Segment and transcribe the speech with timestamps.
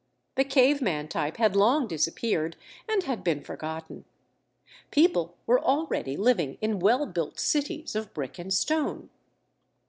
[0.33, 2.55] The caveman type had long disappeared
[2.89, 4.05] and had been forgotten;
[4.89, 9.11] people were already living in well built cities of brick and stone.